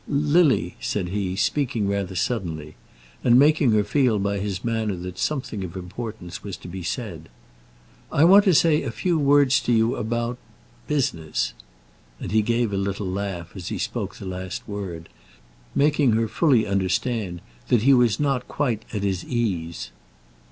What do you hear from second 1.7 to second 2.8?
rather suddenly,